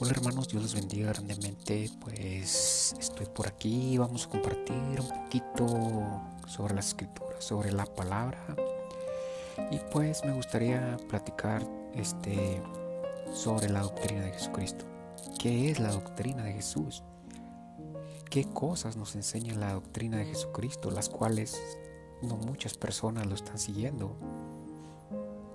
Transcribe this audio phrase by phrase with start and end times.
[0.00, 1.90] Hola hermanos, Dios les bendiga grandemente.
[2.00, 5.66] Pues estoy por aquí, vamos a compartir un poquito
[6.46, 8.38] sobre las escrituras, sobre la palabra.
[9.70, 11.62] Y pues me gustaría platicar
[11.94, 12.62] este
[13.34, 14.86] sobre la doctrina de Jesucristo.
[15.38, 17.02] ¿Qué es la doctrina de Jesús?
[18.30, 21.60] ¿Qué cosas nos enseña la doctrina de Jesucristo, las cuales
[22.22, 24.16] no muchas personas lo están siguiendo?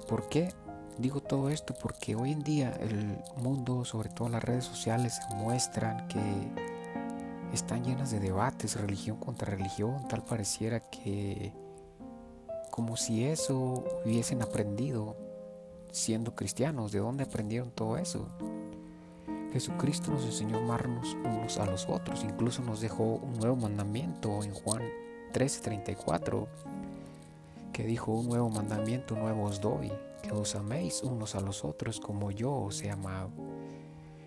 [0.07, 0.53] ¿Por qué?
[0.97, 6.07] Digo todo esto porque hoy en día el mundo, sobre todo las redes sociales, muestran
[6.07, 6.19] que
[7.53, 11.53] están llenas de debates, religión contra religión, tal pareciera que
[12.71, 15.15] como si eso hubiesen aprendido
[15.91, 18.27] siendo cristianos, ¿de dónde aprendieron todo eso?
[19.53, 24.43] Jesucristo nos enseñó a amarnos unos a los otros, incluso nos dejó un nuevo mandamiento
[24.43, 24.83] en Juan
[25.33, 26.47] 13:34,
[27.71, 29.91] que dijo, un nuevo mandamiento nuevo os doy,
[30.31, 33.31] os améis unos a los otros como yo os he amado.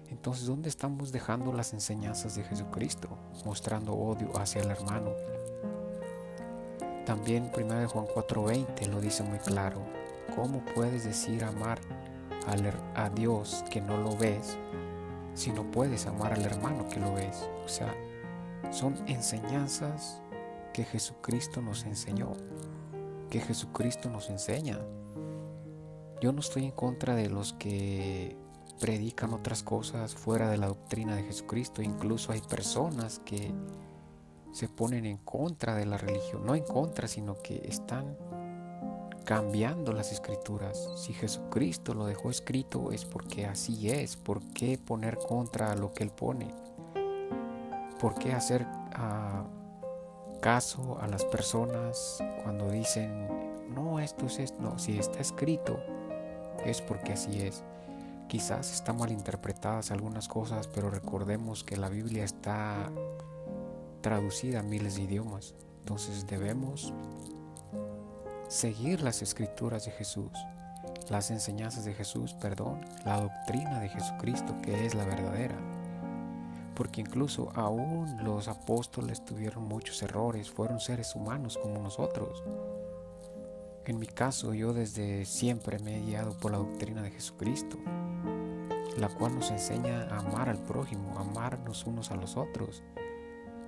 [0.09, 3.09] Entonces, ¿dónde estamos dejando las enseñanzas de Jesucristo,
[3.45, 5.12] mostrando odio hacia el hermano?
[7.07, 9.81] También 1 Juan 4:20 lo dice muy claro.
[10.34, 11.81] ¿Cómo puedes decir amar
[12.95, 14.59] a Dios que no lo ves
[15.35, 17.48] si no puedes amar al hermano que lo ves?
[17.64, 17.95] O sea,
[18.70, 20.23] son enseñanzas
[20.73, 22.33] que Jesucristo nos enseñó,
[23.29, 24.79] que Jesucristo nos enseña.
[26.21, 28.37] Yo no estoy en contra de los que
[28.79, 31.83] predican otras cosas fuera de la doctrina de Jesucristo.
[31.83, 33.53] Incluso hay personas que
[34.53, 36.45] se ponen en contra de la religión.
[36.45, 38.17] No en contra, sino que están
[39.25, 40.91] cambiando las escrituras.
[40.97, 44.17] Si Jesucristo lo dejó escrito es porque así es.
[44.17, 46.48] ¿Por qué poner contra lo que Él pone?
[48.01, 49.45] ¿Por qué hacer ah,
[50.41, 53.29] caso a las personas cuando dicen,
[53.75, 54.61] no, esto es esto?
[54.61, 55.79] No, si está escrito,
[56.64, 57.62] es porque así es.
[58.28, 62.90] Quizás están malinterpretadas algunas cosas, pero recordemos que la Biblia está
[64.01, 65.55] traducida a miles de idiomas.
[65.80, 66.92] Entonces debemos
[68.48, 70.30] seguir las escrituras de Jesús,
[71.08, 75.56] las enseñanzas de Jesús, perdón, la doctrina de Jesucristo que es la verdadera.
[76.74, 82.42] Porque incluso aún los apóstoles tuvieron muchos errores, fueron seres humanos como nosotros.
[83.86, 87.79] En mi caso, yo desde siempre me he guiado por la doctrina de Jesucristo,
[88.98, 92.83] la cual nos enseña a amar al prójimo, a amarnos unos a los otros,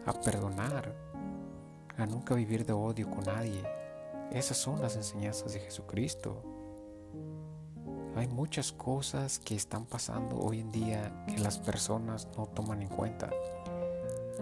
[0.04, 0.94] a perdonar,
[1.96, 3.62] a nunca vivir de odio con nadie.
[4.30, 6.42] Esas son las enseñanzas de Jesucristo.
[8.14, 12.88] Hay muchas cosas que están pasando hoy en día que las personas no toman en
[12.88, 13.30] cuenta.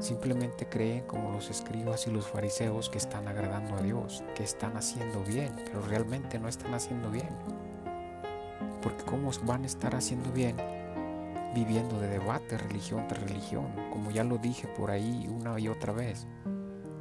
[0.00, 4.78] Simplemente creen como los escribas y los fariseos que están agradando a Dios, que están
[4.78, 7.28] haciendo bien, pero realmente no están haciendo bien.
[8.82, 10.56] Porque ¿cómo van a estar haciendo bien
[11.54, 13.66] viviendo de debate religión tras religión?
[13.92, 16.26] Como ya lo dije por ahí una y otra vez,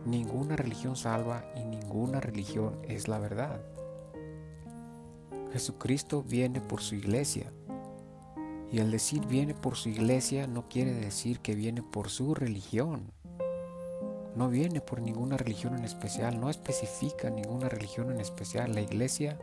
[0.06, 3.62] ninguna religión salva y ninguna religión es la verdad.
[5.54, 7.54] Jesucristo viene por su iglesia
[8.72, 13.12] y el decir viene por su iglesia no quiere decir que viene por su religión.
[14.36, 18.74] No viene por ninguna religión en especial, no especifica ninguna religión en especial.
[18.74, 19.40] La iglesia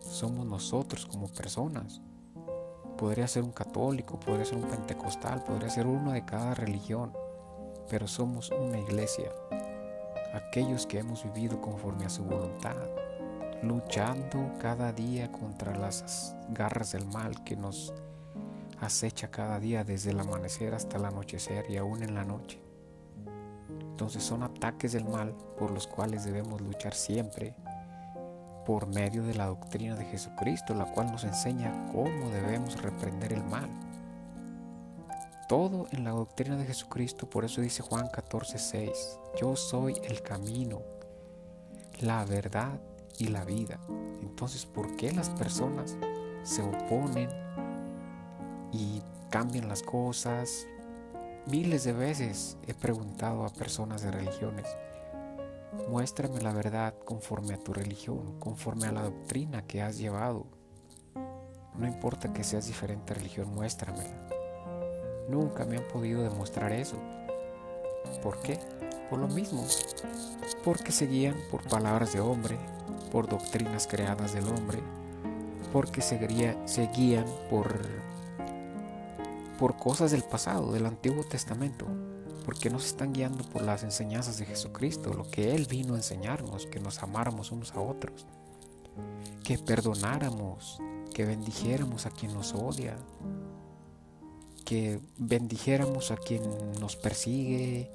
[0.00, 2.02] somos nosotros como personas.
[2.98, 7.12] Podría ser un católico, podría ser un pentecostal, podría ser uno de cada religión,
[7.88, 9.32] pero somos una iglesia.
[10.34, 12.76] Aquellos que hemos vivido conforme a su voluntad,
[13.62, 17.94] luchando cada día contra las garras del mal que nos
[18.80, 22.60] acecha cada día desde el amanecer hasta el anochecer y aún en la noche.
[23.90, 27.54] Entonces son ataques del mal por los cuales debemos luchar siempre
[28.64, 33.42] por medio de la doctrina de Jesucristo, la cual nos enseña cómo debemos reprender el
[33.42, 33.68] mal.
[35.48, 40.82] Todo en la doctrina de Jesucristo, por eso dice Juan 14:6, yo soy el camino,
[42.00, 42.78] la verdad
[43.18, 43.80] y la vida.
[44.20, 45.96] Entonces, ¿por qué las personas
[46.42, 47.47] se oponen
[49.30, 50.66] cambian las cosas.
[51.46, 54.66] Miles de veces he preguntado a personas de religiones,
[55.88, 60.46] muéstrame la verdad conforme a tu religión, conforme a la doctrina que has llevado.
[61.76, 64.28] No importa que seas diferente religión, muéstramela.
[65.28, 66.96] Nunca me han podido demostrar eso.
[68.22, 68.58] ¿Por qué?
[69.08, 69.64] Por lo mismo.
[70.64, 72.58] Porque se guían por palabras de hombre,
[73.12, 74.80] por doctrinas creadas del hombre,
[75.72, 76.18] porque se,
[76.94, 77.78] guían por
[79.58, 81.86] por cosas del pasado, del Antiguo Testamento,
[82.44, 86.66] porque nos están guiando por las enseñanzas de Jesucristo, lo que Él vino a enseñarnos,
[86.66, 88.24] que nos amáramos unos a otros,
[89.44, 90.80] que perdonáramos,
[91.12, 92.96] que bendijéramos a quien nos odia,
[94.64, 96.42] que bendijéramos a quien
[96.80, 97.90] nos persigue,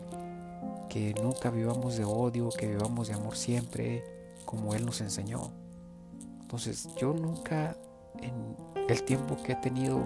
[0.89, 4.03] que nunca vivamos de odio, que vivamos de amor siempre,
[4.45, 5.51] como Él nos enseñó.
[6.41, 7.77] Entonces yo nunca
[8.21, 8.55] en
[8.89, 10.03] el tiempo que he tenido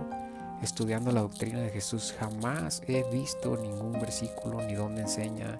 [0.62, 5.60] estudiando la doctrina de Jesús jamás he visto ningún versículo ni donde enseña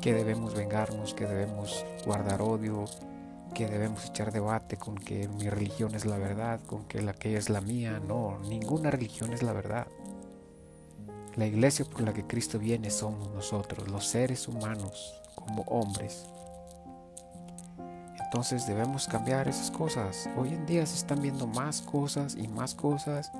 [0.00, 2.84] que debemos vengarnos, que debemos guardar odio,
[3.54, 7.36] que debemos echar debate con que mi religión es la verdad, con que la que
[7.36, 8.00] es la mía.
[8.06, 9.86] No, ninguna religión es la verdad.
[11.36, 16.26] La iglesia por la que Cristo viene somos nosotros, los seres humanos, como hombres.
[18.24, 20.28] Entonces debemos cambiar esas cosas.
[20.36, 23.32] Hoy en día se están viendo más cosas y más cosas.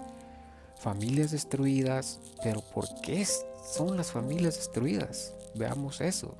[0.87, 2.21] Familias destruidas.
[2.45, 5.35] Pero ¿por qué son las familias destruidas?
[5.57, 6.37] Veamos eso.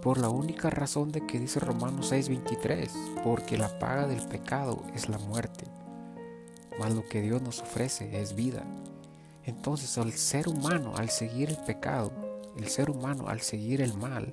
[0.00, 2.88] Por la única razón de que dice Romanos 6:23.
[3.22, 5.66] Porque la paga del pecado es la muerte.
[6.80, 8.64] Mas lo que Dios nos ofrece es vida.
[9.44, 12.10] Entonces el ser humano al seguir el pecado,
[12.56, 14.32] el ser humano al seguir el mal,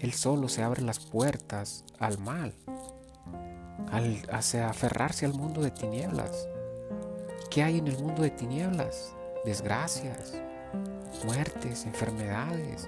[0.00, 2.52] él solo se abre las puertas al mal,
[3.90, 6.46] al aferrarse al mundo de tinieblas.
[7.56, 9.14] ¿Qué hay en el mundo de tinieblas?
[9.46, 10.34] Desgracias,
[11.24, 12.86] muertes, enfermedades,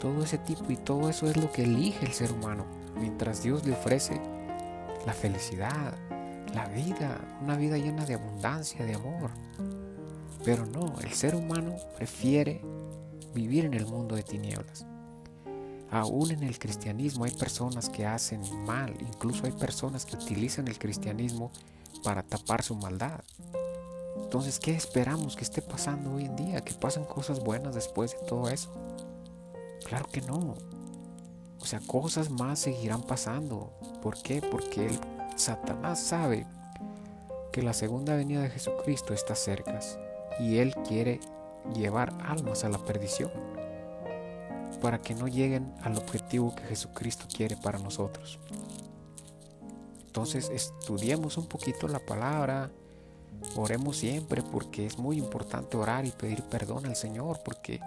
[0.00, 2.64] todo ese tipo y todo eso es lo que elige el ser humano,
[2.98, 4.18] mientras Dios le ofrece
[5.04, 5.92] la felicidad,
[6.54, 9.30] la vida, una vida llena de abundancia, de amor.
[10.42, 12.62] Pero no, el ser humano prefiere
[13.34, 14.86] vivir en el mundo de tinieblas.
[15.96, 20.78] Aún en el cristianismo hay personas que hacen mal, incluso hay personas que utilizan el
[20.78, 21.50] cristianismo
[22.04, 23.22] para tapar su maldad.
[24.18, 26.60] Entonces, ¿qué esperamos que esté pasando hoy en día?
[26.60, 28.74] ¿Que pasen cosas buenas después de todo eso?
[29.86, 30.56] Claro que no.
[31.60, 33.72] O sea, cosas más seguirán pasando.
[34.02, 34.42] ¿Por qué?
[34.42, 35.00] Porque el
[35.36, 36.46] Satanás sabe
[37.52, 39.80] que la segunda venida de Jesucristo está cerca
[40.40, 41.20] y él quiere
[41.74, 43.55] llevar almas a la perdición
[44.80, 48.38] para que no lleguen al objetivo que Jesucristo quiere para nosotros.
[50.06, 52.70] Entonces estudiemos un poquito la palabra,
[53.54, 57.80] oremos siempre porque es muy importante orar y pedir perdón al Señor porque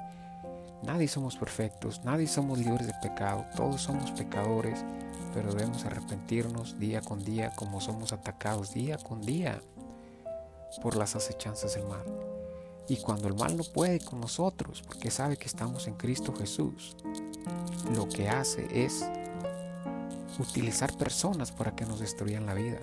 [0.84, 4.86] nadie somos perfectos, nadie somos libres de pecado, todos somos pecadores,
[5.34, 9.60] pero debemos arrepentirnos día con día como somos atacados día con día
[10.82, 12.29] por las acechanzas del mal.
[12.90, 16.98] Y cuando el mal no puede con nosotros, porque sabe que estamos en Cristo Jesús,
[17.96, 19.06] lo que hace es
[20.40, 22.80] utilizar personas para que nos destruyan la vida.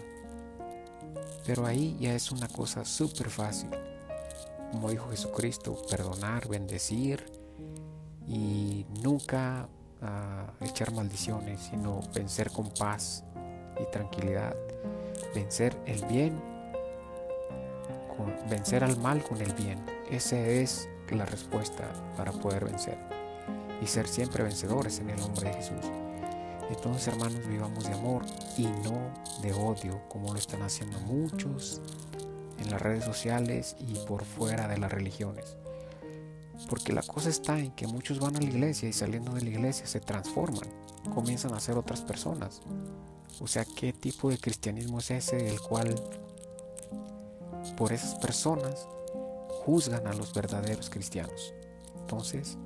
[1.44, 3.70] Pero ahí ya es una cosa súper fácil.
[4.70, 7.25] Como dijo Jesucristo, perdonar, bendecir
[8.29, 9.69] y nunca
[10.02, 13.25] ah, echar maldiciones, sino vencer con paz
[13.81, 14.55] y tranquilidad.
[15.35, 16.41] Vencer el bien,
[18.17, 19.95] con, vencer al mal con el bien.
[20.11, 22.97] Esa es la respuesta para poder vencer
[23.82, 25.85] y ser siempre vencedores en el nombre de Jesús.
[26.70, 28.25] Entonces, hermanos, vivamos de amor
[28.56, 29.12] y no
[29.43, 31.81] de odio, como lo están haciendo muchos
[32.58, 35.56] en las redes sociales y por fuera de las religiones.
[36.70, 39.50] Porque la cosa está en que muchos van a la iglesia y saliendo de la
[39.50, 40.69] iglesia se transforman,
[41.14, 42.62] comienzan a ser otras personas.
[43.41, 45.95] O sea, ¿qué tipo de cristianismo es ese del cual
[47.76, 48.88] por esas personas
[49.66, 51.52] juzgan a los verdaderos cristianos.
[51.99, 52.56] Entonces,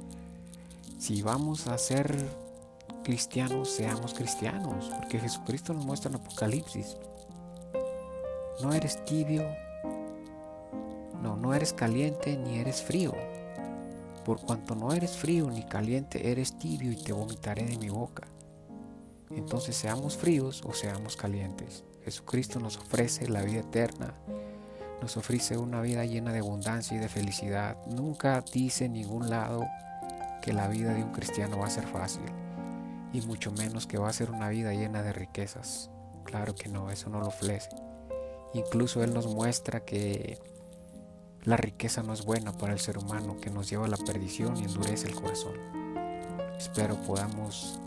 [0.98, 2.14] si vamos a ser
[3.02, 6.98] cristianos, seamos cristianos, porque Jesucristo nos muestra en Apocalipsis.
[8.62, 9.48] No eres tibio,
[11.22, 13.14] no, no eres caliente ni eres frío.
[14.26, 18.26] Por cuanto no eres frío ni caliente, eres tibio y te vomitaré de mi boca.
[19.30, 21.82] Entonces seamos fríos o seamos calientes.
[22.04, 24.14] Jesucristo nos ofrece la vida eterna
[25.00, 27.76] nos ofrece una vida llena de abundancia y de felicidad.
[27.86, 29.66] Nunca dice en ningún lado
[30.42, 32.22] que la vida de un cristiano va a ser fácil
[33.12, 35.90] y mucho menos que va a ser una vida llena de riquezas.
[36.24, 37.70] Claro que no, eso no lo ofrece.
[38.52, 40.38] Incluso Él nos muestra que
[41.42, 44.56] la riqueza no es buena para el ser humano, que nos lleva a la perdición
[44.56, 45.54] y endurece el corazón.
[46.58, 47.80] Espero podamos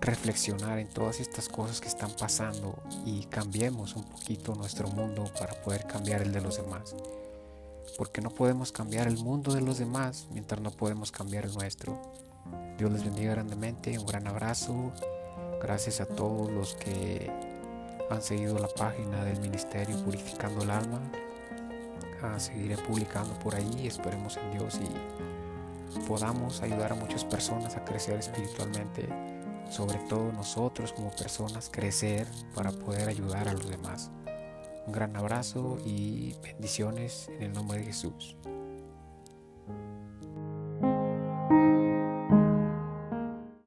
[0.00, 5.54] reflexionar en todas estas cosas que están pasando y cambiemos un poquito nuestro mundo para
[5.62, 6.94] poder cambiar el de los demás.
[7.96, 12.00] Porque no podemos cambiar el mundo de los demás mientras no podemos cambiar el nuestro.
[12.76, 14.92] Dios les bendiga grandemente, un gran abrazo.
[15.60, 17.30] Gracias a todos los que
[18.08, 21.00] han seguido la página del Ministerio Purificando el Alma.
[22.22, 27.84] Ah, seguiré publicando por ahí, esperemos en Dios y podamos ayudar a muchas personas a
[27.84, 29.08] crecer espiritualmente
[29.68, 34.10] sobre todo nosotros como personas, crecer para poder ayudar a los demás.
[34.86, 38.36] Un gran abrazo y bendiciones en el nombre de Jesús.